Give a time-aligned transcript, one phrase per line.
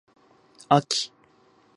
[0.67, 1.13] あき